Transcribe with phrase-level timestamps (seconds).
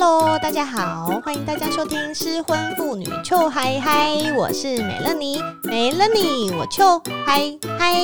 [0.00, 7.96] Hello，大家好，欢迎大家收听失婚妇女臭嗨嗨，我是美乐妮，美乐妮，我臭嗨嗨。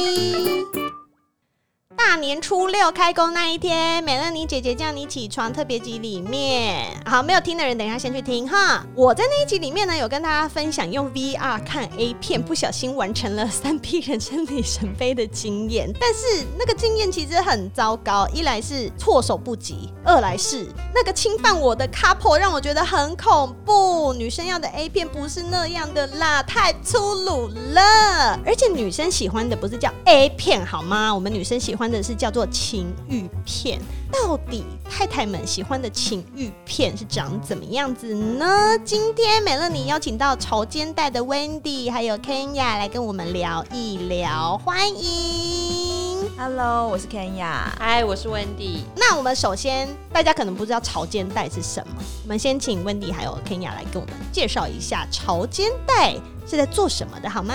[2.16, 8.84] 年初六开工那一天，美乐妮姐姐叫你起床特别集里面，好，没有听的人等一下先去听哈。
[8.94, 24.12] 我在那一集里面呢，有跟大家分享用 VR 看 A 片不小心完成了三 P 人生里程碑的经验，但是那个经验其实很糟糕，一来是措手不及，二来是那个侵犯我的 couple 让我觉得很恐怖。
[24.12, 31.14] 女生要的 A 片不是那样的啦，太粗鲁了，而且女生喜欢的不是叫 A 片好吗？
[31.14, 31.84] 我们女生喜欢。
[31.84, 33.80] 的是叫做情欲片，
[34.12, 38.78] 到底太太们喜欢的情欲片是长怎么样子呢？
[38.84, 48.80] 今天美乐你邀请到潮肩带的 Wendy 还有 Kenya 来跟我们聊一聊，欢迎，Hello，我是 Kenya，嗨，我是 Wendy。
[48.94, 56.14] 那我们首先，大家可能不知道潮肩带是什么，我们先请 Wendy 还有 Kenya 来跟我们介绍一下潮肩带
[56.46, 57.54] 是在做什么的，好吗？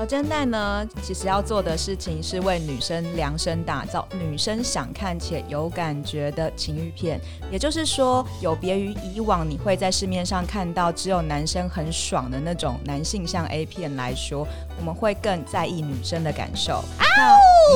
[0.00, 7.20] 潮肩带呢，其实要做的事情是为女生量身打造女生想看且有感觉的情欲片。
[7.50, 16.76] 也就是说，有别于以往你会在市面上看到只有男生很爽的那种男性向 A 片来说，我们会更在意女生的感受。
[16.76, 17.04] 啊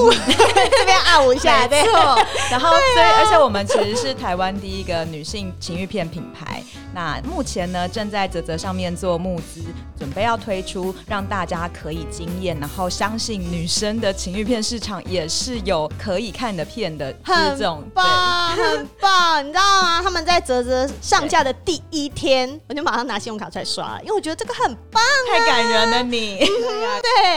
[0.01, 0.11] 呜！
[0.17, 1.93] 这边啊呜一下，没错。
[2.51, 6.63] 然后，所以，而且我们其实是台湾第一个女性情欲片品牌。
[6.95, 9.61] 那目前呢，正在泽泽上面做募资，
[9.99, 20.01] 准备要推出，让大家可以惊艳，然后相信女生的情欲片市场也是有可以看的片的，这种很棒，很 棒，你知道吗？
[20.01, 26.39] 他们在泽泽上架的第一天，我就马上拿信用卡出来刷了，因为我觉得这个很棒，太感人了你。
[26.39, 27.35] 对，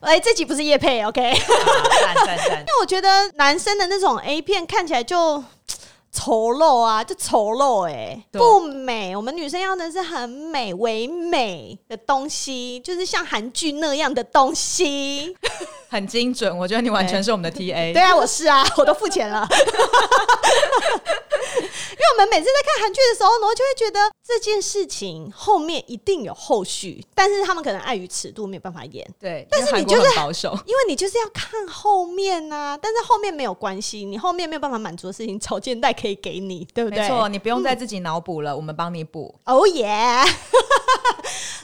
[0.00, 1.22] 哎、欸，这集不是叶配，OK？
[1.32, 5.42] 因为我觉得男生的那种 A 片看起来就。
[6.10, 9.14] 丑陋啊，就丑陋哎、欸，不美。
[9.14, 15.36] 我们女生要的是很美、唯美的东西，就是像韩剧那样的东西，
[15.88, 16.56] 很精准。
[16.56, 17.92] 我觉得你完全是我们的 TA。
[17.92, 19.46] 对啊，我是啊，我都付钱了。
[21.90, 29.06] 因为我们每次在看韩剧的时候，然后就会觉得这件事情后面一定有后续，但是他们可能碍于尺度没有办法演。
[29.18, 32.78] 对，但是你就是保守，因为你就是要看后面呐、啊。
[32.80, 37.00] 但是后面没有关系，你后面没有办法满足的事情，潮肩带可以给你，对不对？
[37.00, 39.34] 没错，你不用再自己脑补了，嗯、我们帮你补。
[39.44, 40.22] 哦耶！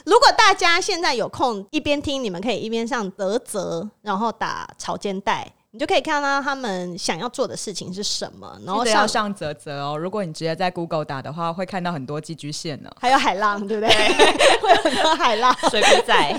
[0.05, 9.97] 如果大家现在有空，一边听，你们可以一边上啧啧，然后然后打草间带，你就可以看到他们想要做的事情是什么，然后上上啧啧哦。
[9.97, 13.93] 如果你直接在 Google 打的话，会看到很多寄居蟹呢，还有海浪，对不对？
[14.61, 16.29] 会有很多海浪，水不在。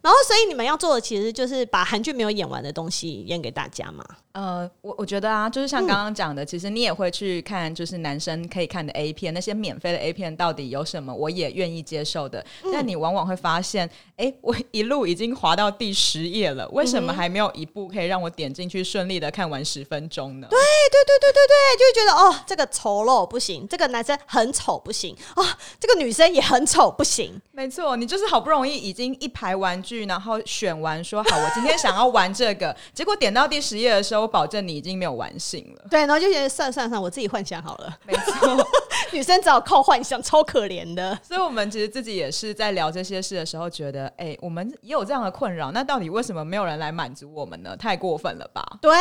[0.00, 4.02] 然后，所以你们要做的其实就是把韩剧没有演完的东西演给大家嘛。
[4.32, 12.42] 呃，我我觉得啊，就是像刚刚讲的，嗯，其实你也会去看，就是男生可以看的 A 片，那些免费的 A 片到底有什么，我也愿意接受的。
[12.64, 18.77] 嗯，但你往往会发现，哎，欸，我一路已经滑到第十页了，为什么还没有一部可以让我点进去？
[18.82, 20.46] 顺利的看完十分钟呢？
[20.50, 25.44] 对对对对对对，就会觉得哦，这个丑陋不行，这个男生很丑不行哦，
[25.78, 27.40] 这个女生也很丑不行。
[27.52, 35.84] 没错，你就是好不容易已经一排玩具，然后选完说好，我今天想要玩这个， 结果点到第十页的时候，我保证你已经没有玩性了。
[35.90, 37.98] 对，然后就觉得算算算，我自己幻想好了。
[38.04, 38.68] 没错，
[39.12, 41.18] 女生只好靠幻想，超可怜的。
[41.22, 47.76] 所以，我们其实自己也是在聊这些事的时候，觉得哎，我们也有这样的困扰，那到底为什么没有人来满足我们呢？
[47.76, 48.62] 太过分了吧？
[48.82, 48.92] 对，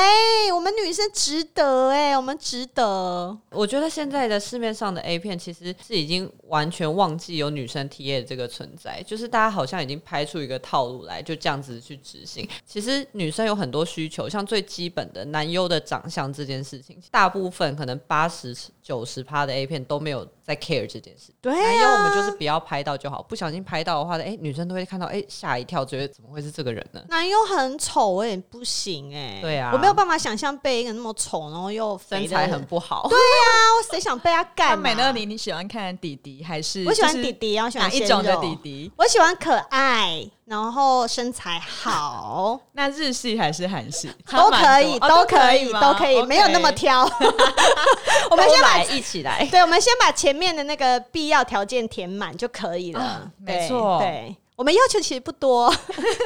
[0.54, 3.38] 我们女生值得哎，我们值得。
[3.52, 12.48] 我觉得现在的市面上的 A 片其实是已经完全忘记有女生 TA 的这个存在，就是大家好像已经拍出一个套路来，就这样子去执行。
[12.66, 21.32] 其实女生有很多需求，像最基本的男优的长相这件事情，大部分可能八十九十趴的 A 片都没有在 care 这件事。
[21.42, 27.02] 对啊，男优我们就是不要拍到就好，不小心拍到的话，哎，女生都会看到，哎，吓一跳，觉得怎么会是这个人呢？
[27.10, 29.40] 男优很丑，我也不行哎。
[29.42, 33.08] 对啊，我没有办法想象被一个那么丑，然后又身材很不好。
[33.10, 34.78] 对呀、啊，我谁想被他干？
[34.78, 36.84] 美乐妮，你喜欢看弟弟还是？
[36.86, 38.92] 我喜欢弟弟，然后喜欢哪一种的弟弟？
[38.98, 42.58] 我喜欢可爱，然后身材好。
[42.72, 44.10] 那日系还是韩系？
[44.32, 47.04] 都可以，都可以，都可以，没有那么挑。
[48.32, 53.02] 我们先把一起来，对，我们先把前面的那个必要条件填满就可以了。
[53.02, 55.70] 啊、没错，对，我们要求其实不多，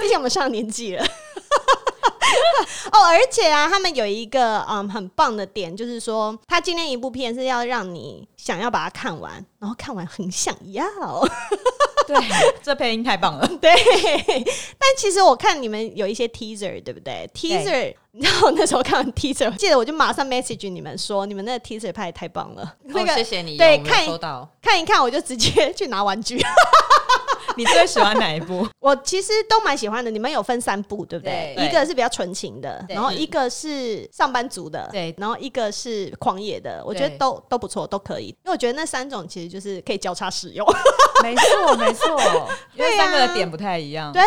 [0.01, 1.03] 毕竟我们上年纪了。
[2.93, 10.85] 哦，而且啊，他们有一个嗯很棒的点，就是说，他今天一部片是要让你想要把它看完，然后看完很想要。
[12.07, 12.17] 对，
[12.61, 13.47] 这配音太棒了。
[13.61, 13.71] 对，
[14.77, 22.75] 但其实我看你们有一些 teaser，对不对？teaser，你知道我那时候看完 teaser，记得我就马上 message 你们说，你们那个 teaser 拍的太棒了。
[22.83, 26.41] 那个谢谢你，对，看收到看一看，我就直接去拿玩具。
[27.57, 28.67] 你最喜欢哪一部？
[28.79, 30.09] 我其实都蛮喜欢的。
[30.09, 31.53] 你们有分三部，对不对？
[31.55, 36.81] 对，一个是比较纯情的，然后一个是上班族的，对，然后一个是狂野的。
[36.85, 38.27] 我觉得都都不错，都可以。
[38.27, 40.65] 因为我觉得那三种其实就是可以交叉使用。
[41.21, 44.11] 没错，没错，因为三个的点不太一样。
[44.11, 44.21] 对，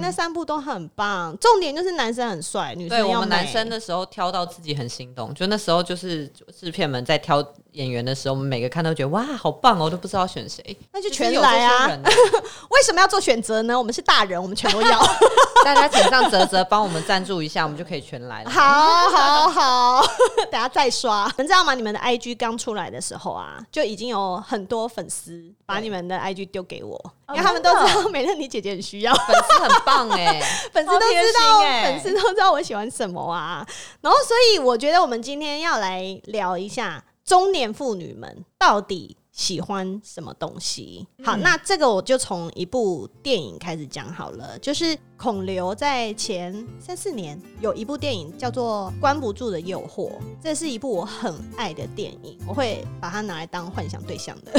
[0.00, 1.36] 那三部都很棒。
[1.38, 6.26] 重点就是男生很帅，女生要我们男生的时候挑到自己很心动，就那时候就是
[6.58, 11.86] 制片们在挑演员的时候，我们每个看都觉得哇，好棒哦，都不知道选谁，那就全来啊。
[12.70, 13.78] 为什么要做选择呢？
[13.78, 15.00] 我们是大人，我们全都要。
[15.64, 18.48] 大家请上泽泽帮我们赞助一下，我们就可以全来了。
[18.50, 20.06] 好，好，好，
[20.50, 21.30] 等下再刷。
[21.36, 21.74] 你知道吗？
[21.74, 30.40] 你们的 IG 刚出来的时候啊，就已经有很多粉丝把你们的 IG 丢给我，因为他们都知道美乐你姐姐很需要粉丝，很棒哎，
[30.72, 33.66] 粉丝都知道，粉丝都知道我喜欢什么啊。
[34.00, 39.16] 然后，所以我觉得我们今天要来聊一下中年妇女们到底。
[39.30, 41.06] 喜欢什么东西？
[41.24, 44.58] 好，嗯、那这个我就从一部电影开始讲好了。
[44.58, 50.10] 就是孔刘在前三四年有一部电影叫做《关不住的诱惑》，
[50.42, 54.52] 这是一部我很爱的电影，我会把它拿来当幻想对象的。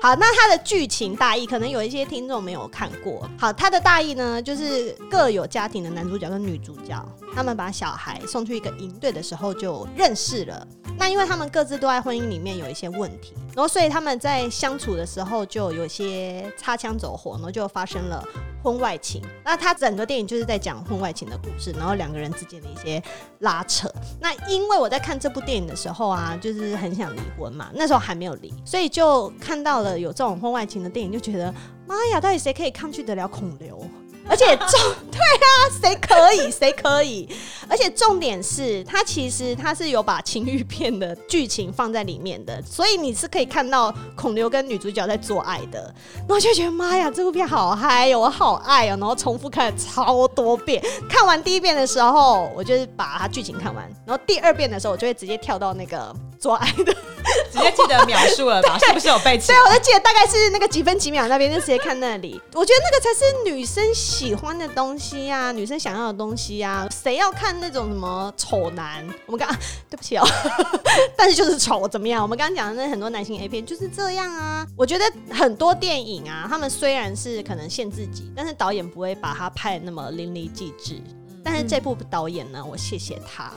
[0.00, 3.28] 好，那它的剧情大意可能有一些听众没有看过。
[3.38, 7.04] 好，它的大意呢，就是各有家庭的男主角跟女主角，
[7.34, 10.66] 他们把小孩送去一个营队的时候就认识了。
[10.96, 18.24] 那因为他们各自都在婚姻里面有一些问题，然后所以他们在相处的时候就有些擦枪走火，然后就发生了
[18.64, 19.22] 婚外情。
[19.44, 23.00] 那他整个电影就是在讲婚外情的故事，然后两个人之间的一些
[23.40, 23.92] 拉扯。
[24.18, 31.54] 那因为我在看这部电影的时候啊，就是很想离婚嘛，那时候还没有离，所以就看到了有这种婚外情的电影，就觉得
[31.86, 33.86] 妈呀，到底谁可以抗拒得了孔刘？
[34.26, 34.80] 而且重
[35.14, 35.48] 对啊，
[35.80, 37.28] 谁可以 谁可以？
[37.68, 45.82] 而且重点是，他其实他是有把情欲片的剧情放在里面的，所以你是可以看到孔刘跟女主角在做爱的。
[46.18, 48.96] 然后就觉得妈呀，这部片好嗨哟，我好爱哦！
[48.98, 50.82] 然后重复看了超多遍。
[51.08, 56.92] 看完第一遍的时候，我就是把它剧情看完，然后第二遍的时候，我就会直接跳到那个做爱的，
[57.52, 58.76] 直接记得描述了吧？
[58.84, 59.46] 是不是有背景？
[59.54, 62.40] 对，我就记得大概是那个几分几秒那边，就直接看那里。
[62.52, 63.84] 我觉得那个才是女生。
[63.94, 69.06] 喜欢的东西西呀、女生想要的东西呀、谁要看那种什么丑男？
[69.26, 69.48] 我们刚
[69.90, 70.24] 对不起哦，
[71.16, 72.22] 但是就是丑怎么样？
[72.22, 74.66] 我们刚刚讲的那很多男性 A 片就是这样啊。
[74.76, 81.02] 我觉得很多电影啊，他们虽然是可能限自己，但是导演不会把它拍得那么淋漓尽致。
[81.44, 83.52] 但是这部导演呢，我谢谢他。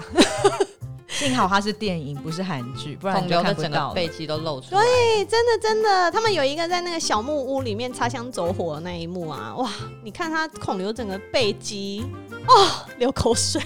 [1.08, 3.70] 幸好它是电影，不是韩剧，不然你就看不到。
[3.70, 4.82] 整个背肌都露出来。
[4.82, 9.70] 对，真的真的，他们有一个在那个小木屋里面擦枪走火的那一幕啊，哇！
[10.04, 12.06] 你看他孔刘整个背肌，
[12.48, 12.68] 哦，
[12.98, 13.62] 流口水。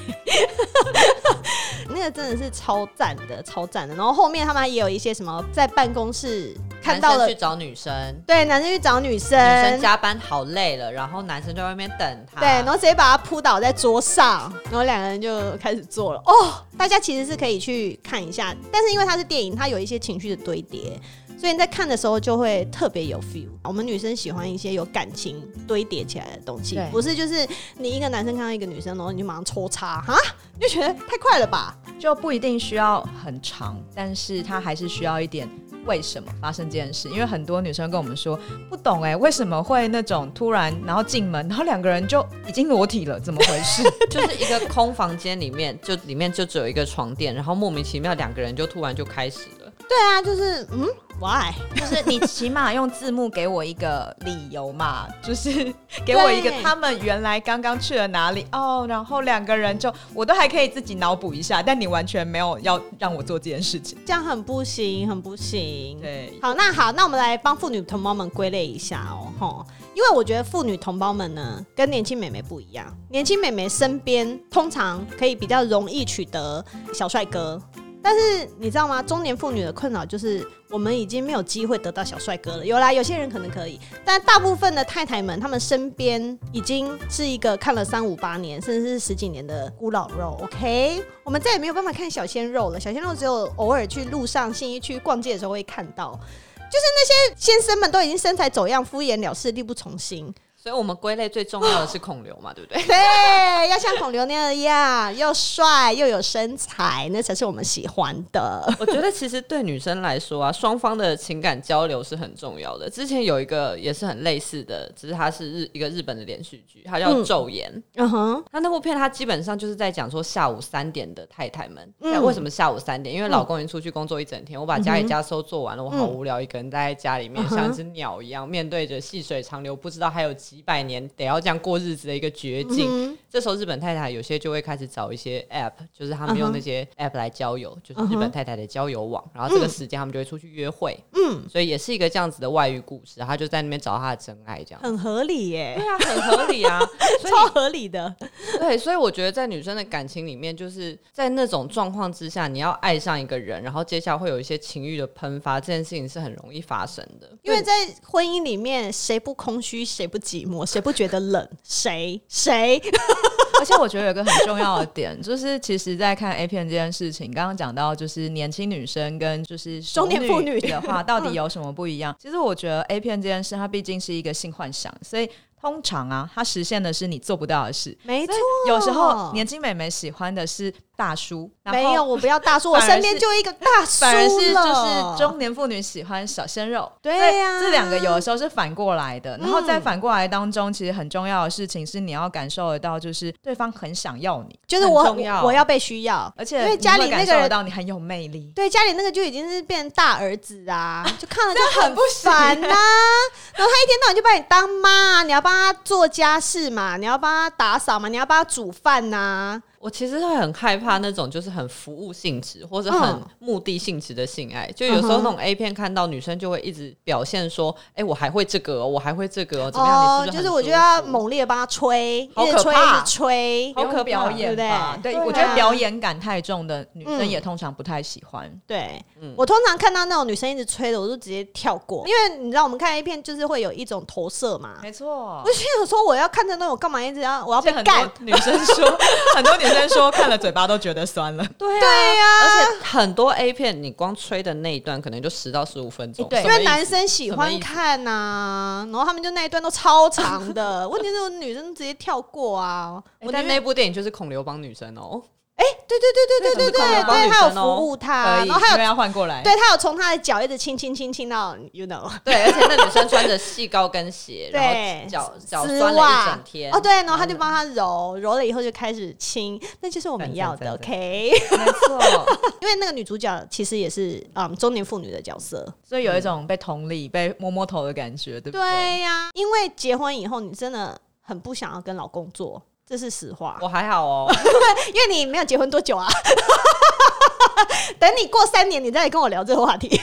[1.89, 3.93] 那个真的是超赞的，超赞的。
[3.95, 6.55] 然后后面他们也有一些什么在办公室。
[6.81, 7.93] 看到了，去找女生，
[8.25, 16.21] 对，男生去找女生，女生加班好累了，然后男生在外面等她，对，然后直接把她扑倒在桌上，然后两个人就开始做了。
[16.25, 20.99] 哦，大家其实是可以去看一下，但是因为它是电影，它有一些情绪的堆叠，
[21.41, 23.47] 所以你在看的时候就会特别有 feel。
[23.63, 27.47] 我们女生喜欢一些有感情堆叠起来的东西，对不是就是
[27.79, 30.15] 你一个男生看到一个女生，然后你就马上抽插哈，
[30.53, 31.75] 你就觉得太快了吧？
[31.97, 35.49] 就不一定需要很长，但是它还是需要一点。
[35.87, 37.09] 为什么发生这件事？
[37.09, 43.81] 因为很多女生跟我们说不懂哎、欸，为什么会那种突然然后进门，然后两个人就已经裸体了，怎么回事？
[44.07, 49.60] 就是一个空房间里面，就里面就只有一个床垫，然后莫名其妙两个人就突然就开始了。
[49.91, 50.87] 对啊，就是嗯。
[51.19, 51.53] Why？
[51.75, 55.71] 就是你起码用字幕给我一个理由嘛， 就是
[56.03, 65.99] 给我一个他们原来刚刚去了哪里哦，然后两个人就我都还可以自己脑补一下，但你完全没有要让我做这件事情，这样很不行，很不行。
[66.01, 77.61] 对，好，那好，那我们来帮妇女同胞们归类一下哦，吼，因为我觉得妇女同胞们呢跟年轻美眉不一样，年轻美眉身边通常可以比较容易取得小帅哥。
[78.03, 79.01] 但是你知道吗？
[79.01, 82.65] 中年妇女的困扰就是，我们已经没有机会得到小帅哥了。
[82.65, 90.37] 有啦，有些人可能可以，但大部分的太太们，她们身边已经是一个看了三五八年，甚至是十几年的孤老肉。
[90.41, 92.79] OK，我们再也没有办法看小鲜肉了。
[92.79, 96.11] 小鲜肉只有偶尔去路上、信义区逛街的时候会看到，
[96.57, 100.33] 就是那些先生们都已经身材走样、敷衍了事、力不从心。
[100.61, 102.79] 所以我们归类最重要的是孔刘嘛，对不对？
[102.85, 108.63] 对，要像孔刘那样，又帅又有身材，那才是我们喜欢的。
[108.77, 112.87] 我觉得其实对女生来说啊，双方的情感交流是很重要的。
[112.87, 117.67] 之前有一个也是很类似的，只是它是日一个日本的连续剧，它叫《昼颜》。
[117.95, 123.15] 嗯哼，它那部片它基本上就是在讲说下午三点的太太们，嗯、为什么下午三点？
[123.15, 132.89] 因为老公已经出去工作一整天，我把家里家收做完了，我好无聊，一个人待在家里面，像一只鸟一样，面对着细水长流，不知道还有几百年得要这样过日子的一个绝境。
[132.89, 139.23] 嗯、这时候日本太太有些就会开始找一些 app，就是他们用那些 app 来交友，就是日本太太的交友网。
[139.33, 140.99] 然后这个时间他们就会出去约会。
[141.13, 143.21] 嗯，所以也是一个这样子的外遇故事。
[143.21, 145.75] 他就在那边找他的真爱，这样很合理耶。
[145.77, 146.81] 对啊，很合理啊，
[147.23, 148.13] 超合理的。
[148.59, 157.31] 对，所以我觉得在女生的感情里面，就是在那种状况之下，你要爱上一个人，然后接下来会有一些情欲的喷发，这件事情是很容易发生的。
[157.43, 157.71] 因为在
[158.03, 161.47] 婚姻里面，谁不空虚，谁不寂寞，谁不觉得冷？
[161.63, 162.81] 谁谁？
[163.59, 172.15] 而且我觉得有个很重要的点，就是其实，在看 A 片这件事情，刚刚讲到就是年轻女生跟就是中年妇女的话，到底有什么不一样？
[172.19, 175.29] 其实我觉得 A 片这件事，它毕竟是一个性幻想，所以。
[175.61, 177.95] 通常啊，它实现的是你做不到的事。
[178.01, 178.33] 没错，
[178.67, 184.01] 有时候年轻美眉喜欢的是大叔，没有，我不要大叔，我 身边就一个大叔。
[184.01, 186.91] 反而是就是中年妇女喜欢小鲜肉。
[187.01, 189.35] 对呀，这两个有的时候是反过来的。
[189.39, 195.11] 然后在反过来当中，其实很重要的事情是你要感受得到，就是对方很想要你，就是我
[195.43, 198.51] 我要被需要，而且因为家里那个人到你很有魅力。
[198.55, 202.67] 对，家里那个就已经是变成大儿子啊，就看了就 很不烦呐。
[202.67, 209.63] 然后他一天到晚就把你当妈，你要帮他做家事嘛，你要帮他打扫嘛，你要帮他煮饭呐、啊。
[209.81, 220.27] 我其实会很害怕那种就是很服务性质或者很目的性质的性爱，就有时候那种 A 片看到女生就会一直表现说，哎，我还会这个，我还会这个，怎么样？
[220.27, 220.43] 你是不是？
[220.43, 224.99] 就是我觉得要猛烈的帮他吹，好可怕，吹，好可表演吧？
[225.01, 228.47] 对，我觉得表演感太重的女生也通常不太喜欢。
[228.67, 229.03] 对，
[229.35, 234.75] 我通常看到那种女生一直吹的，我就直接跳过，因为你知道我们看 A 片就是会有一种投射嘛。
[234.83, 238.07] 没错，我就想说我要看着那种干嘛一直要我要被干？
[238.19, 238.85] 女生说
[239.35, 239.70] 很多女。
[239.71, 253.01] 女生说看了嘴巴都觉得酸了，对呀，而且很多 A 片，你光吹的那一段可能就十到十五分钟，对，因为男生喜欢看呐，然后他们就那一段都超长的， 问题是女生直接跳过啊。
[253.31, 255.21] 但那部电影就是孔刘帮女生哦。
[255.61, 264.73] 哎，对对对对对对对，对他有服务他，然后还有要换过来，对他有从他的脚一直亲亲亲亲到，you know， 对，而且那女生穿着细高跟鞋， 然后
[265.07, 272.25] 脚脚酸了一整天，哦对，然后他就帮他揉，揉了以后就开始亲，那就是我们要的，OK，没错，
[272.61, 278.61] 因为那个女主角其实也是嗯中年妇女的角色，所以有一种被同理、被摸摸头的感觉，对不对？
[278.61, 282.61] 对呀，因为结婚以后你真的很不想要跟老公做。
[282.91, 284.29] 这是实话，我还好哦，
[284.93, 286.05] 因为你没有结婚多久啊？
[287.97, 289.87] 等你过三年，你再来跟我聊这个话题。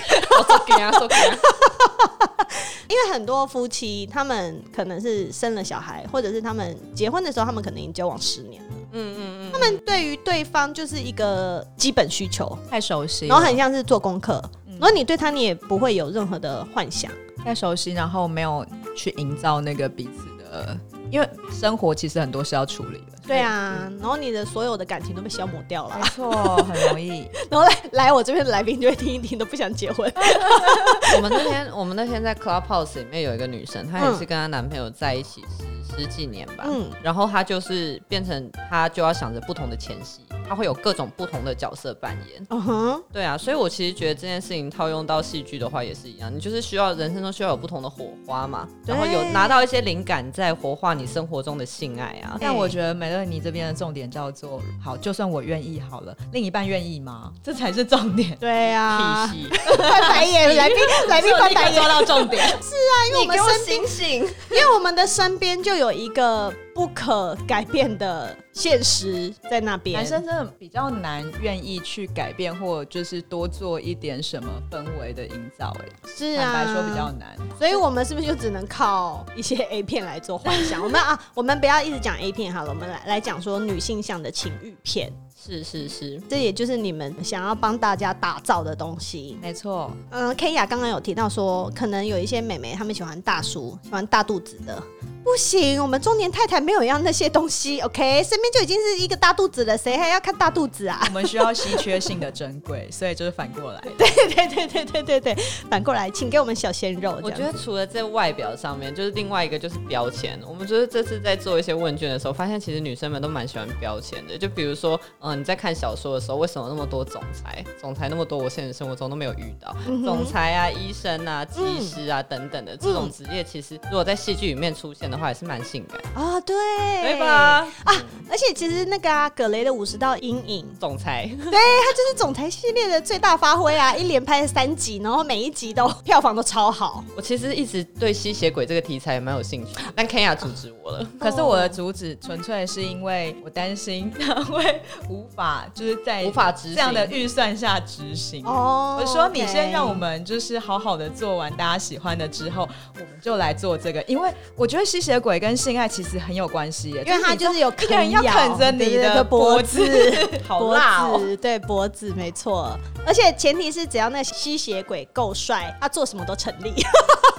[2.89, 8.71] 因为很多夫妻，他们可能是生了小孩，或者是他们结婚的时候，他们可能已经交往十年了。
[8.93, 14.43] 嗯嗯嗯，他们对于对方就是一个基本需求，太熟悉，然后很像是做功课。
[14.81, 17.13] 然后你对他，你也不会有任何的幻想，
[17.45, 18.65] 太熟悉，然后没有
[18.97, 20.75] 去营造那个彼此的。
[21.11, 27.29] 因为生活其实很多是要处理的，对啊，然后你的所有的感情都被消磨掉了，没错，很容易。
[27.51, 30.11] 然后来来我这边的来宾就会听一听，都不想结婚。
[31.17, 35.43] 我们那天我们那天在 Clubhouse 里面有一个女生，她也是跟她男朋友在一起
[35.89, 40.21] 十十几年吧，嗯，然后她就是变成她就要想着不同的前戏。
[40.49, 43.03] 他会有各种不同的角色扮演，嗯哼、uh，huh.
[43.13, 52.39] 对啊，所以我其实觉得这件事情套用到戏剧的话也是一样，你就是需要人生中需要有不同的火花嘛，然后有拿到一些灵感，在活化你生活中的性爱啊。
[52.41, 57.31] 但我觉得美乐你这边的重点叫做，好，就算我愿意好了，另一半愿意吗？
[57.43, 58.37] 这才是重点。
[58.41, 60.77] 对啊，屁 戏翻白眼，来宾
[61.09, 62.47] 来宾 翻白眼，抓到重点。
[62.47, 66.51] 是啊，因为我们身边，醒醒因为我们的身边就有一个。
[66.79, 75.77] 不可改变的现实在那边，男生真的比较难愿意去改变，或就是多做一点什么氛围的营造。
[75.81, 80.81] 哎，是啊，坦白说比较难，所以我们是不是就只能靠一些 A 片来做幻想？
[80.81, 85.13] 我们啊，我们不要一直讲 A 片好了，我们来来讲说女性向的情欲片。
[85.41, 89.39] 是是是，这也就是你们想要帮大家打造的东西。
[89.41, 94.83] 没错，嗯，Kaya 刚刚有提到说，可能有一些美眉她们喜欢大叔，喜欢大肚子的。
[95.25, 98.25] 不行，我们中年太太没有要那些东西，OK？
[98.25, 101.03] 身边就已经是一个大肚子了，谁还要看大肚子啊？
[101.05, 103.81] 我们需要稀缺性的珍贵，所以就是反过来。
[103.99, 105.37] 对对对对对对对，
[105.69, 107.21] 反过来，请给我们小鲜肉。
[107.23, 110.41] 我觉得除了在外表上面，就是另外一个就是标签。
[110.49, 114.39] 我们觉得这次在做一些问卷的时候，发现其实女生们都蛮喜欢标签的。
[114.39, 117.63] 就比如说，嗯、呃，你在看小说的时候，为什么那么多总裁？
[117.79, 119.77] 总裁那么多，我现实生活中都没有遇到。
[119.87, 126.43] 嗯、总裁啊，医生啊，技师啊、嗯、等等的这种职业，其实如果在戏剧里面出现的话，也是蛮性感啊、哦。
[126.47, 126.57] 对，
[127.03, 127.67] 对吧？
[127.85, 127.93] 啊，
[128.31, 133.95] 而且其实那个啊，葛雷的五十道阴影，总裁，对，他就是总裁系列的最大发挥啊！
[133.95, 137.05] 一连拍了三集，然后每一集都票房都超好。
[137.15, 141.07] 我其实一直对吸血鬼这个题材也蛮有兴趣，但 Kenya 阻止我了。
[141.21, 144.81] 可是我的阻止纯粹是因为我担心他会
[145.11, 146.75] 无法，就是在无法执行。
[146.75, 148.45] 这样的预算下执行。
[148.47, 159.83] 哦，我说你先让我们就是好好的做完大家喜欢的之后，我们就来做这个，因为我觉得吸血鬼跟性爱其实很有关系耶，因为他就是有一个人要啃着你的脖子，
[160.47, 166.75] 好辣哦，对脖子没错，而且前提是只要那吸血鬼够帅，他做什么都成立。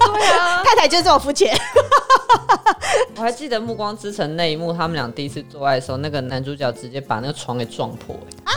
[0.05, 1.57] 对啊，太太就是这么肤浅。
[3.15, 8.15] 我还记得《暮光之城》那一幕，他们俩第一次做爱的时候，那个男主角直接把那个床给撞破，
[8.45, 8.53] 哎，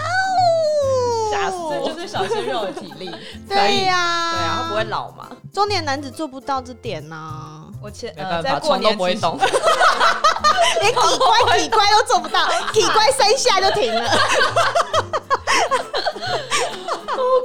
[1.31, 1.57] 吓死！
[1.71, 3.11] 这就是小鲜肉的体力，
[3.49, 5.29] 对呀，对啊，他不会老嘛？
[5.53, 9.37] 中年男子做不到这点呢，我前没办法，床都不会动，
[10.81, 14.11] 连体乖体乖都做不到，体乖三下就停了。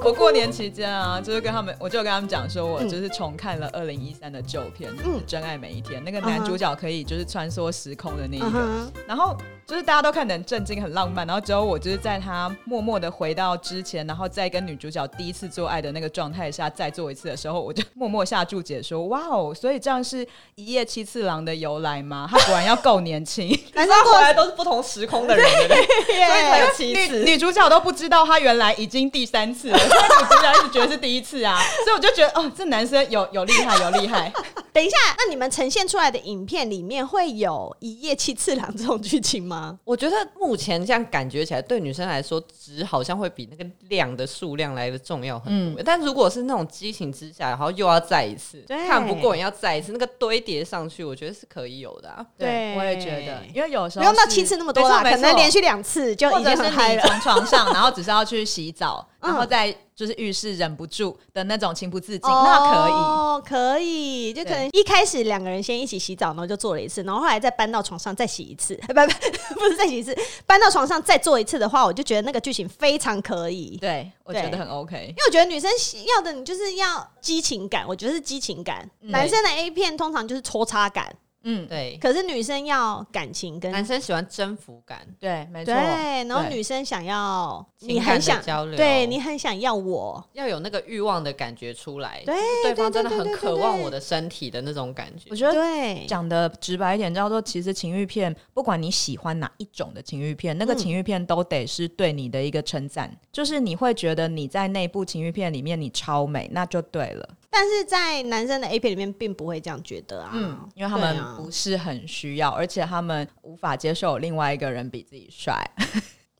[0.04, 4.92] 我过年期间啊，就是跟他们，我就跟他们讲说，我就是重看了二零一三的旧片，
[5.25, 9.38] 真爱每一天》，那个男主角可以就是穿梭时空的那一个，然后。
[9.67, 22.29] 就是大家都看得很震惊、很浪漫，然后只有我就是在他默默的回到之前，然后再跟女主角第一次做爱的那个状态下再做一次的时候，我就默默下注解说：“哇哦，所以这样是一夜七次郎的由来吗？
[22.31, 27.25] 他果然要够年轻， 男生过来都是不同时空的人，对，对，所以才有七次。
[27.25, 34.31] 女主角都不知道他原来已经第三次了，所以女主角一直觉得是第一次啊，所以我就觉得哦，这男生有有厉害，有厉害。
[34.71, 39.57] 等一下，那你们呈现出来的影片里面会有一夜七次郎这种剧情吗？
[39.84, 45.82] 我觉得目前这样感觉起来，对女生来说，值好像会比那个量的数量来的重要很多。
[45.82, 52.26] 嗯、但如果是那种激情之下，然后又要再一次，对看不过瘾要再一次，那个堆叠上去，我觉得是可以有的、啊。
[52.38, 57.02] 对，我也觉得，因为有时候不用到七次那么多啦，可能连续两次就已经很嗨了。
[57.04, 59.76] 从床上， 然后只是要去洗澡，然后再。
[59.98, 62.94] 就是遇事忍不住的那种情不自禁，哦、那可以。
[62.94, 75.67] 哦，可以，就可能一开始两个人先一起洗澡，然后就做了一次，然后后来再搬到床上再洗一次， 不不不是再洗一次，搬到床上再做一次的话，我就觉得那个剧情非常可以，对，我觉得很 OK，因为我觉得女生
[76.15, 81.15] 要的你就是要激情感，我觉得是激情感，嗯、男生的 A 片通常就是搓擦感。
[81.49, 81.97] 嗯，对。
[82.01, 85.73] 可是女生要感情，跟男生喜欢征服感，对，没错。
[85.73, 95.29] 对，然后女生想要你很想交流，对你很想要我，要有那个欲望的感觉出来，对，对方真的很渴望我的身体的那种感觉。
[95.29, 107.29] 我觉得，对，讲的直白一点叫做，其实情欲片，不管你喜欢哪一种的情欲片，那个情欲片都得是对你的一个称赞，就是你会觉得你在那部情欲片里面你超美，那就对了。
[107.60, 115.56] 但是在男生的 A 片里面，并不会这样觉得啊，嗯，因为他们不是很需要，而且他们无法接受另外一个人比自己帅。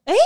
[0.04, 0.18] 哎、欸，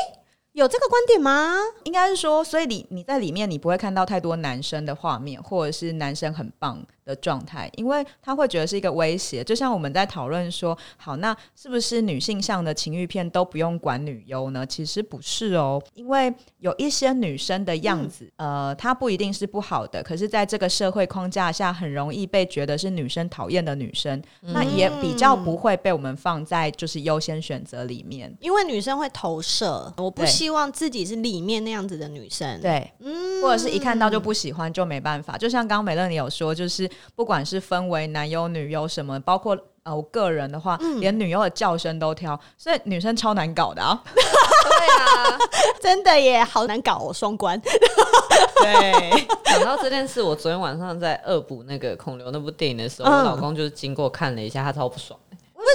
[0.51, 1.55] 有这个观点吗？
[1.85, 9.43] 应该是说，所以你你在里面，你不会看到太多男生的画面，或者是男生很棒的状态，因为他会觉得是一个威胁。
[9.43, 14.65] 就像我们在讨论说，好，那是不是女性向的情欲片都不用管女优呢？
[14.65, 36.90] 其实不是哦，因为有一些女生的样子，嗯、呃，她不一定是不好的，可是在这个社会框架下，很容易被觉得是女生讨厌的女生，嗯、那也比较不会被我们放在就是优先选择里面，因为女生会投射，我不希望自己是里面那样子的女生，对，嗯，或者是一看到就不喜欢就没办法，就像刚刚美乐你有说，就是。
[37.15, 43.99] 不管是分为男优、女优什么，包括呃，我个人的话，嗯、连女优的叫声都挑，所以女生超难搞的啊！
[44.05, 45.37] 对啊，
[45.81, 47.59] 真的耶，好难搞哦，双关。
[48.61, 55.19] 对，讲到这件事，我昨天晚上在恶补那个孔刘那部电影的时候，嗯、我老公就是经过看了一下，他超不爽。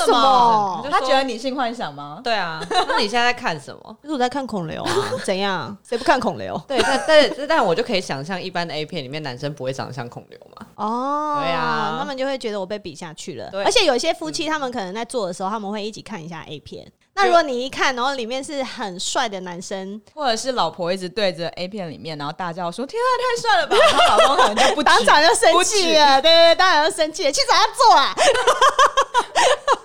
[0.07, 0.89] 为什么？
[0.91, 2.21] 他觉得你性幻想吗？
[2.23, 3.97] 对啊，那你现在在看什么？
[4.03, 4.93] 就是我在看孔刘啊，
[5.25, 5.77] 怎样？
[5.83, 6.57] 谁不看孔刘？
[6.69, 10.67] 对，但但但我就可以想象，一般的 A 片里面男生不会长得像孔刘嘛？
[10.77, 13.51] 哦，对啊，他们就会觉得我被比下去了。
[13.51, 16.91] 对，而且有一些夫妻，他们可能在做的时候，他们会一起看一下 A 片。
[17.17, 28.15] 那如果你一看，然后里面是很帅的男生，或者是老婆一直对着 A 片里面，然后大叫说：“天啊，太帅了吧！”然后老公可能就不当场就生气了，对对对，当然就生气了，去找他做啊。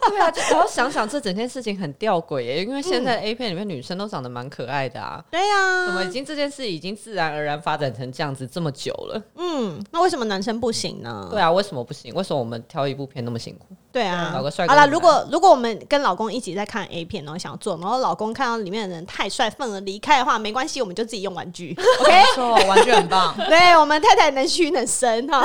[0.10, 5.24] 对啊，就然后想想这整件事情很吊诡耶，因为现在 A 片里面女生都长得蛮可爱的啊。
[5.32, 9.24] 对呀，怎么已经这件事已经自然而然发展成这样子这么久了？
[9.38, 11.30] 嗯，那为什么男生不行呢？
[11.32, 12.13] 对啊，为什么不行？
[12.13, 13.67] 为什么我们挑一部片那么辛苦？
[13.91, 14.73] 对啊，找个帅哥。
[14.73, 21.75] 好了，如果如果我们跟老公一起在看 A 片，然后想要做，然后老公看到里面的人太帅，愤而离开的话，没关系，我们就自己用玩具。
[21.99, 23.36] OK，没错，玩具很棒。
[23.49, 25.41] 对，我们太太能屈能伸哈，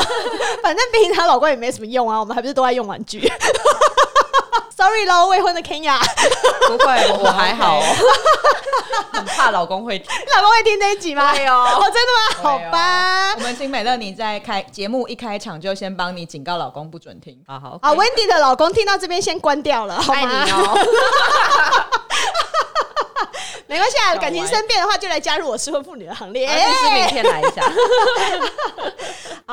[0.62, 3.20] 反正毕竟她老公也没什么用啊，我们还不是都在用玩具。
[4.76, 5.98] Sorry 喽，未婚的 Kenya，
[6.68, 7.80] 不会，我 还好，
[9.10, 11.32] 很怕老公会听，老公会听这一集吗？
[11.32, 12.50] 没有， 哦，真的吗？
[12.50, 17.42] 好吧，我们请美乐你在开节目一开场就先帮你警告老公不准听。
[17.46, 20.78] 好好，啊，Wendy 的老公听到这边先关掉了，好你哦。
[23.68, 26.46] 没关系啊，感情生变的话，就来加入我失婚妇女的行列。
[26.46, 27.62] 哎，是明天来一下。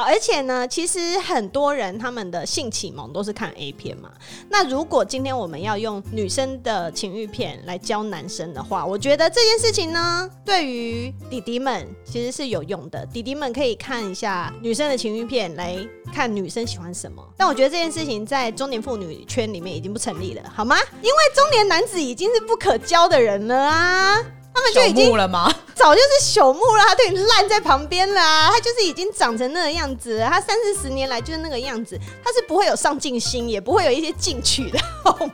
[0.02, 4.10] 而且呢，其实很多人他们的性启蒙都是看 A 片嘛。
[4.50, 13.06] 那如果今天我们要用女生的情欲片来教男生的话，我觉得这件事情呢，对于弟弟们其实是有用的。
[13.06, 15.78] 弟弟们可以看一下女生的情欲片，来
[16.12, 17.24] 看女生喜欢什么。
[17.38, 20.76] 但我觉得这件事情在中年妇女圈里面已经不成立了，好吗？
[21.04, 24.18] 因为中年男子已经是不可教的人了啊。
[24.56, 25.54] 他们就已经了吗？
[25.76, 28.50] 早就是朽木了，它都已经烂在旁边了啊！
[28.52, 34.80] 他就是已经长成那个样子了，他三四十年来就是那个样子，它是不会有上进心，也不会有一些进取的，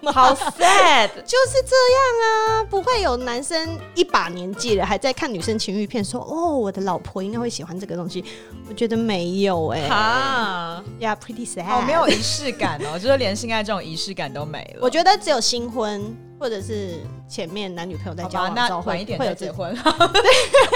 [0.02, 0.12] 吗？
[0.12, 2.64] 好 sad， 就是这样啊！
[2.70, 8.24] 不会有男生一把年纪了还在看女生情欲片，说哦，我的老婆应该会喜欢这个东西。
[8.68, 14.80] 我觉得没有哎、欸，哈，Yeah，pretty sad，哦，没有仪式感哦，就是连性爱这种仪式感都没了。
[14.82, 16.16] 我觉得只有新婚。
[16.42, 19.76] 或者是前面男女朋友在交往的时候，会会有结婚，
[20.14, 20.24] 对，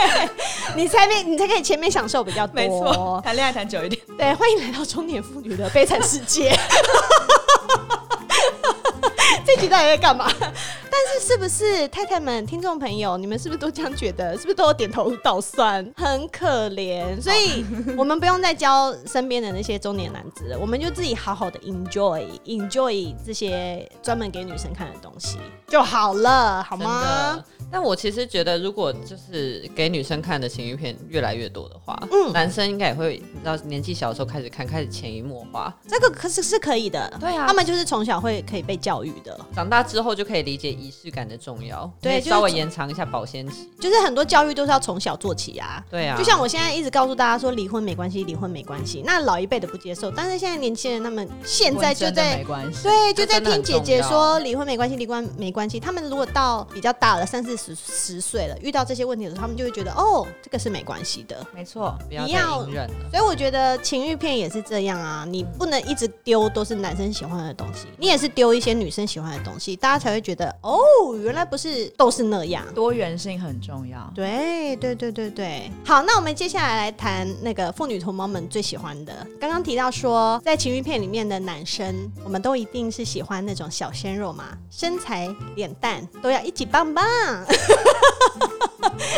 [0.76, 4.02] 你才没你才可以前面享受比较多， 没错，谈恋爱谈久一点。
[4.18, 6.54] 对，欢迎来到中年妇女的悲惨世界。
[9.56, 10.28] 这集到底在干嘛？
[10.40, 14.36] 但是是不是太太们、听众朋友，你们是不是都这样觉得？
[14.36, 17.22] 是不是都有点头倒酸，很可怜？
[17.22, 17.64] 所以
[17.96, 25.38] 我们不用再教身边的那些中年男子了，我们就自己好好的 enjoy enjoy 这些专门给女生看的东西
[25.68, 27.44] 就好了，好吗？
[27.72, 35.76] 但我其实觉得，如果就是给女生看的情欲片越来越多的话，嗯，男生应该也会，你知道，年纪小的时候开始看，开始潜移默化。
[35.88, 43.70] 这个可是是可以的，对啊，他们就是从小会可以被教育的，长大之后就可以理解仪式感的重要，对，稍微延长一下保鲜期。
[43.80, 55.80] 就是很多教育都是要从小做起啊，对啊，就像我现在一直告诉大家说离婚没关系，离婚没关系，那老一辈的不接受，但是现在年轻人他们现在就在没关系，对，就在听姐姐说离婚没关系，离婚没关系。
[55.80, 58.58] 他们如果到比较大了，三四十十岁了。
[58.62, 63.10] 遇到这些问题的时候，他们就会觉得哦，这个是没关系的，没错，不要再隐忍了。
[63.12, 70.80] 所以我觉得情欲片也是这样啊，你不能一直丢都是男生喜欢的东西，你也是丢一些女生喜欢的东西，大家才会觉得哦，
[71.24, 74.12] 原来不是都是那样，多元性很重要。
[74.14, 75.72] 对对对对对。
[75.86, 79.26] 好，那我们接下来来谈那个妇女同胞们最喜欢的。
[79.40, 87.04] 刚刚提到说，在情欲片里面的男生，我们都一定是喜欢那种小鲜肉嘛，身材脸蛋都要一起棒棒。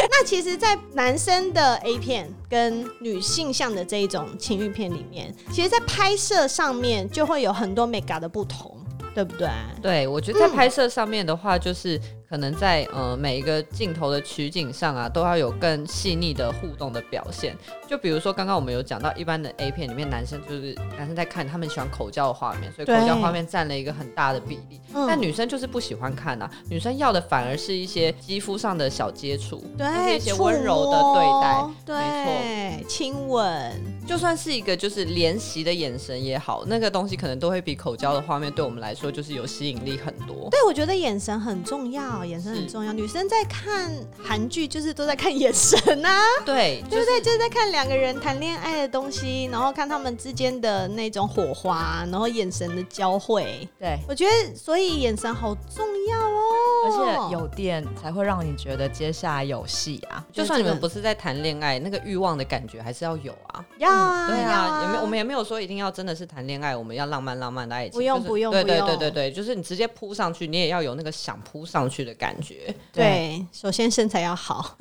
[0.10, 8.78] 那其实，在男生的 A 片跟女性向的这一种情欲片里面，其实，在拍摄上面就会有很多 mega 的不同，
[9.16, 9.50] 对不对？
[9.82, 12.00] 对，我觉得在拍摄上面的话，就是。
[12.36, 17.56] 可能在呃每一个镜头的取景上啊，都要有更细腻的互动的表现。
[17.88, 24.82] 就比如说刚刚我们有讲到，一般的 A 片里面，男生就是男生在看，他们喜欢口交的画面，所以口交画面占了一个很大的比例。
[25.08, 33.72] 但女生就是不喜欢看啊，女生要的反而是一些肌肤上的小接触，对，一些温柔的对待，对，没错，亲吻。
[34.06, 40.50] 就算是一个就是怜惜的眼神也好，那个东西可能都会比口交的画面对我们来说就是有吸引力很多。
[40.52, 42.92] 对，我觉得眼神很重要，眼神很重要。
[42.92, 47.22] 女生在看韩剧就是都在看眼神啊， 对，对不对？
[47.22, 53.68] 就是在看两个人谈恋爱的东西，然后看他们之间的那种火花，然后眼神的交汇。
[53.80, 56.52] 对，我觉得所以眼神好重要哦，
[56.86, 60.24] 而且有电才会让你觉得接下来有戏啊。
[60.32, 63.66] 就算你们不是在谈恋爱，那个欲望的感觉还是要有啊。
[63.78, 63.90] 要。
[63.90, 65.02] 嗯、对啊，也没？
[65.02, 67.94] 我们也没有说一定要真的是谈恋爱，我们要浪漫浪漫的爱情。
[67.94, 72.74] 不用不用，对对对对对，就是你直接扑上去，你也要有那个想扑上去的感觉。
[72.92, 74.76] 对，对首先身材要好，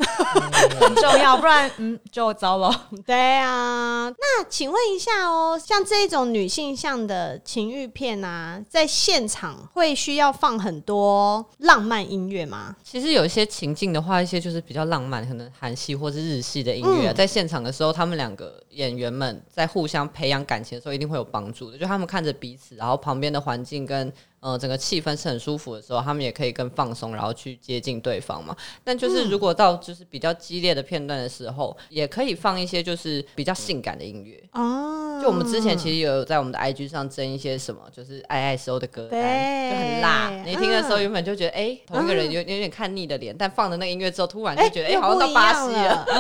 [0.80, 2.88] 很重要，不然嗯就糟了。
[3.04, 12.74] 对啊，那请问一下哦，像这种女性向的情欲片啊，在现场会需要放很多浪漫漫音乐吗？
[12.82, 21.78] 其实有一些情境的话，一些就是比较浪漫，可能韩系或是日系的音乐，嗯、在现场的时候，他们两个演员们在互相培养感情的时候，一定会有帮助的。
[21.78, 24.12] 就他们看着彼此，然后旁边的环境跟。
[24.44, 28.54] 呃，整个气氛是很舒服的时候，他们也可以更放松，然后去接近对方嘛。
[28.84, 35.18] 但就是如果到就是比较激烈的片段的时候，嗯、也可以放一些就是比较性感的音乐哦。
[35.22, 40.28] 就我们之前其实有在我们的 IG 上征一些什么，就是爱爱时候的歌单，对就很辣。
[40.44, 46.04] 你听的时候原本就觉得哎、欸，同一个人有有点看腻的脸，嗯、但放了那个音乐之后，突然就觉得哎、欸欸，好像到巴西了。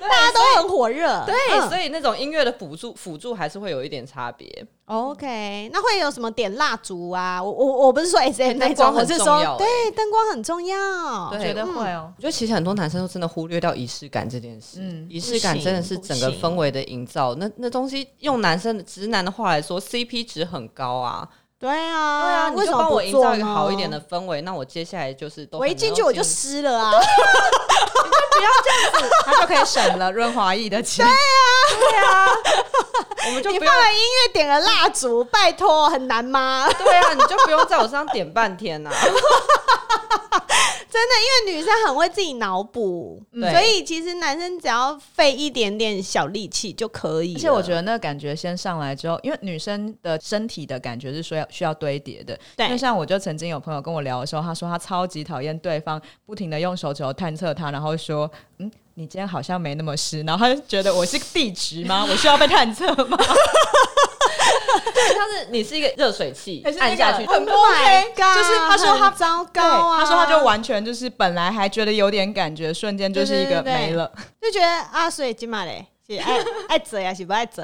[0.00, 4.64] 大家都很火热，对，嗯、所以那种音乐的辅助辅助还是会有一点差别。
[4.86, 7.42] OK，那会有什么点蜡烛啊？
[7.42, 12.12] 我我我不是说 SM 那种，我是说对灯光很重要，我觉得会哦。
[12.16, 14.78] 我觉得其实很多男生都真的忽略掉仪式感这件事。
[14.80, 17.34] 嗯，仪式感真的是整个氛围的营造。
[17.34, 21.28] 那那东西用男生直男的话来说，CP 值很高啊。
[21.60, 25.58] 对啊，对啊，你就帮我营造一个好一点的氛围，那我接下来就是都。
[25.58, 26.92] 我一进去我就湿了啊！
[28.38, 31.04] 不要这样子，他就可以省了润滑液的钱。
[31.04, 31.18] 对啊，
[31.90, 32.28] 对啊。
[33.26, 36.68] 我们就你放了音乐，点了蜡烛，拜托，很难吗？
[36.78, 38.96] 对啊，你就不用在我身上点半天呐、啊。
[40.98, 47.36] 真的，因为女生很会自己脑补，所以其实男生只要费一点点小力气就可以。
[47.36, 52.38] 而且我觉得那个感觉先上来之后，因为女生的身体的感觉是说要需要堆叠的。
[52.56, 58.70] 对，因为像我就曾经有朋友跟我聊的时候，他说他超级讨厌对方不停的用手指头探测他，然后说嗯。
[58.94, 62.04] 你今天好像没那么湿，然后他就觉得我是地质吗？
[62.04, 63.16] 我需要被探测吗？
[64.94, 75.86] 对，他是你是一个热水器，按下去很不 OK，就是他说他糟糕啊，他说他就完全就是本来还觉得有点感觉，瞬间就是一个没了， 就觉得啊，所以今嘛嘞。
[76.24, 77.62] 爱 爱折呀，是不爱折，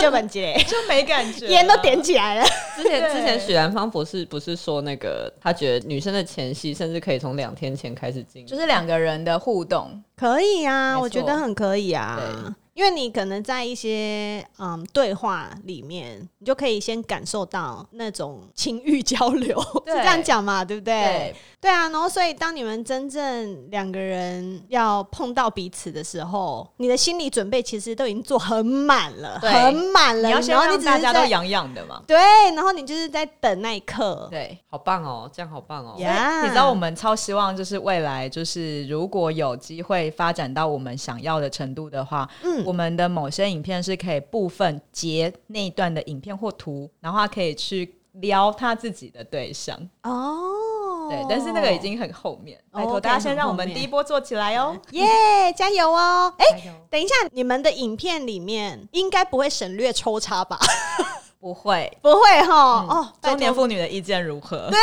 [0.00, 2.46] 就本节就没感觉，烟都点起来了。
[2.74, 10.02] 之前之前许兰芳博士不是说那个，他觉得女生的前戏甚至可以从两天前开始进，就是两个人的互动。
[10.16, 12.18] 可以啊，我觉得很可以啊。
[12.74, 20.64] 因为你可能在一些嗯对话里面，你就可以先感受到那种情欲交流， 是这样讲嘛？
[20.64, 20.94] 对不对？
[20.94, 21.88] 对，对啊。
[21.88, 30.28] 然后，所以当你们真正两个人要碰到彼此的时候，你的心理准备其实都已经做很满了，很满了。
[30.28, 32.02] 你要先让大家都痒痒的嘛？
[32.06, 32.16] 对。
[32.54, 34.28] 然后你就是在等那一刻。
[34.30, 35.94] 对，好棒哦，这样好棒哦。
[35.96, 42.59] 你知道我们超希望就是未来就是如果有机会发展到我们想要的程度的话，嗯。
[42.64, 50.48] 我们的某些影片是可以部分截那一段的影片或图，然后他可以去撩他自己的对象哦。
[51.08, 55.04] 对，但是那个已经很后面，拜托大家先让我们第一波做起来哦， 耶，
[55.56, 56.32] 加油哦！
[56.38, 56.46] 哎，
[56.88, 60.56] 等一下，你们的影片里面应该不会省略抽插吧？
[61.40, 62.84] 不会，不会哈。
[62.86, 64.68] 哦，中年妇女的意见如何？
[64.70, 64.78] 对，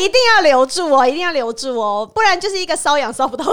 [0.00, 3.46] 一定要留住哦，一定要留住哦，不然就是一个瘙痒瘙不到。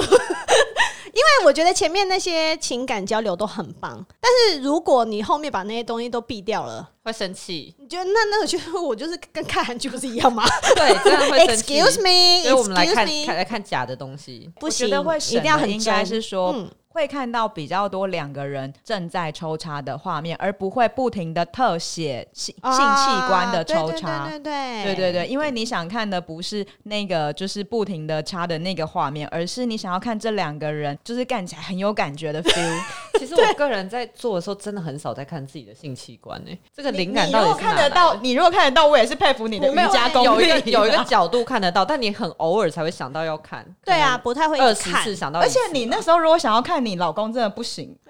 [1.14, 7.74] 因为我觉得前面那些情感交流都很棒，但是如果你后面把那些东西都避掉了，会生气。
[7.80, 10.44] 你觉得那那个就我就是跟看韩剧不是一样吗？
[10.76, 11.80] 对，真的会生气。
[11.82, 16.52] Excuse me，所以我们来看看来看假的东西，不行，一定要很应该是说。
[16.56, 24.28] 嗯会看到比较多两个人正在抽插的画面，而不会不停的特写性性器官的抽插。
[24.28, 32.80] 对对对对，对对对，因为你想看的不是那个就是不停的插的那个画面，而是你想要看这两个人就是干起来很有感觉的 feel。
[33.20, 36.58] 其实我个人在做的时候，真的很少在看自己的性器官诶。
[36.76, 38.16] 这个灵感到底是看得到？
[38.16, 43.66] 你如果看得到，我也是佩服你的瑜伽功有一个有一个角度看得到，但你很偶尔才会想到要看。
[43.84, 45.40] 对啊，不太会二十次想到。
[45.40, 47.68] 而且你那时候如果想要看你老公，真的不。
[47.68, 47.94] 行，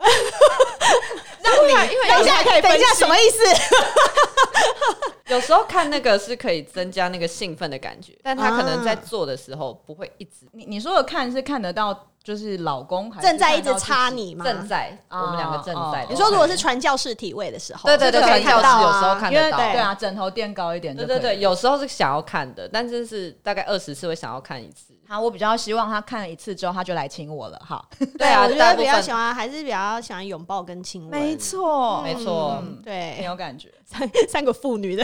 [1.41, 3.43] 让你因为等一下可以等一下什么意思？
[5.33, 10.47] 有时候看那个是可以增加那个兴奋的感觉，但他可能在做的时候不会一直。
[10.51, 14.45] 你你说的看是看得到，就是老公还正在一直插你吗？
[14.45, 16.05] 正在，我们两个正在。
[16.07, 24.93] 你说如果是传教士体位的时候，对对对，传教士有时候看得到，对啊，枕头垫高一点，对对对，有时候是想要看的，但是是大概二十次会想要看一次。
[25.07, 27.61] 好，我比较希望他看了一次之后，他就来亲我了。
[27.65, 27.87] 好，
[28.19, 31.09] 对啊， 我觉得比较喜欢，还是比较喜欢拥抱跟亲吻。
[31.09, 33.69] 没错，没错，对， 很有感觉。
[33.85, 35.03] 三三个妇女的，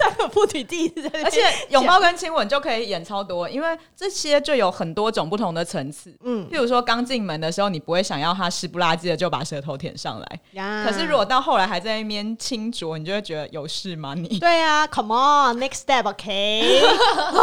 [0.00, 6.14] 三个妇女第一次，而且拥抱跟亲吻就可以演超多，因为这些就有很多种不同的层次。
[6.24, 10.40] 嗯，譬如说刚进门的时候，你不会想要他湿不拉几的就把舌头舔上来。
[10.52, 14.14] 呀，可是如果到后来还在那边清浊，你就会觉得有事吗？
[14.14, 16.82] 你对啊，Come on，next step，OK。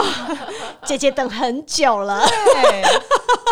[0.84, 2.26] 姐姐等很久了。
[2.28, 2.84] 对，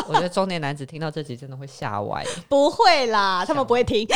[0.08, 2.26] 我觉得中年男子听到这集真的会吓歪。
[2.48, 4.08] 不会啦，他们不会听。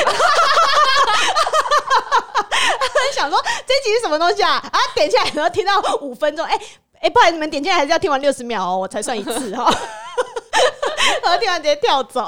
[2.59, 4.63] 很 想说这集是什么东西啊？
[4.71, 6.61] 啊，点进来然后听到五分钟，哎、欸、
[7.01, 9.73] 哎、不好意思，你们点进来还是要听完六十秒哦，我才算一次哈。
[11.23, 12.27] 然后听完直接跳走。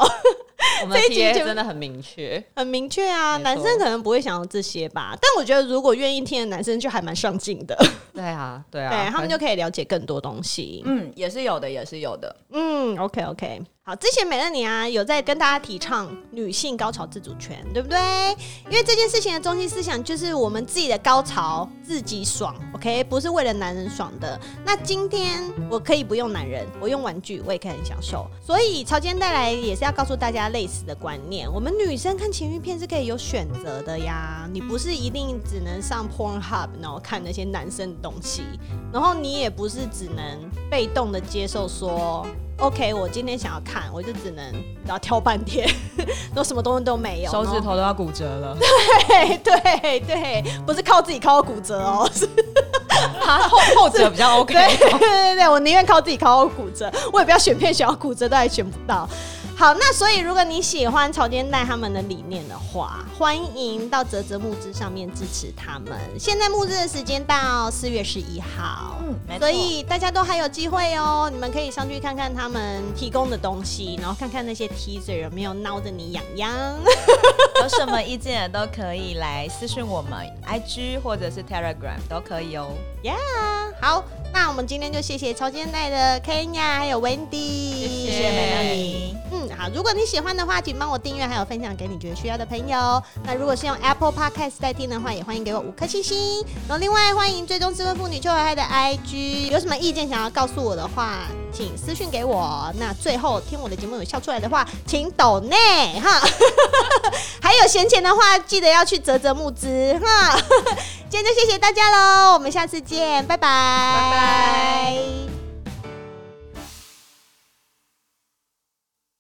[0.84, 3.38] 我们的 TA 真的很明确，很明确啊！
[3.38, 7.78] 男生可能不会想要这些吧，但我觉得如果愿意听的男生就还蛮上进的。
[8.14, 10.84] 对啊，对啊，对他们就可以了解更多东西。
[10.86, 12.36] 嗯，也是有的，也是有的。
[12.52, 13.62] 嗯，OK OK。
[13.84, 17.98] 好，之前美乐你啊有在跟大家提倡女性高潮自主权，对不对？
[18.70, 24.40] 因为这件事情的中心思想就是我们自己的高潮自己爽，OK，不是为了男人爽的。
[24.64, 28.30] 那今天我可以不用男人，我用玩具我也可以很享受。
[28.46, 38.44] 所以潮间带来也是要告诉大家类似的观念，我们女生看情欲片是可以有选择的呀，你不是一定只能上 Pornhub 然后看那些男生的东西，
[38.92, 42.26] 然后你也不是只能被动的接受说。
[42.58, 44.46] OK，我今天想要看，我就只能
[44.86, 45.68] 要挑半天，
[46.36, 48.56] 都什么东西都没有，手指头都要骨折了。
[49.08, 52.30] 对对对，不是靠自己靠骨折哦，是
[53.50, 54.54] 后后者比较 OK。
[54.54, 59.10] 对对对对，我宁愿靠自己靠骨折，我也不要选片选到骨折都还选不到。
[59.62, 65.96] 好，那所以如果你喜欢草间带他们的理念的话，欢迎到泽泽募资上面支持他们。
[66.18, 68.98] 现在募资的时间到四月十一号，
[69.30, 71.30] 嗯，所以大家都还有机会哦。
[71.32, 76.52] 你们可以上去看看他们提供的东西，然后看看那些 teaser 有没有挠着你痒痒。
[77.62, 82.72] 有什么意见都可以来私讯我们，IG 或者是 Telegram 都可以哦。
[83.04, 83.14] Yeah，
[83.80, 89.18] 好，那我们今天就谢谢潮间带的 Kenya 还有 Wendy，谢谢美乐妮。
[89.32, 89.50] 嗯。
[89.58, 93.02] 好，如果你喜欢的话，请帮我订阅，还有分享给你觉得需要的朋友。
[93.24, 96.44] 那如果是用 Apple Podcast 在听的话，也欢迎给我五颗星星。
[96.68, 102.74] 然后另外欢迎追踪失婚妇女邱海海的 IG，有什么意见想要告诉我的话，请私讯给我。
[102.80, 106.20] 那最后听我的节目有笑出来的话，请抖内哈。
[107.42, 110.36] 还有闲钱的话，记得要去泽泽募资哈。
[111.10, 115.31] 今天就谢谢大家喽，我们下次见，拜拜，拜拜。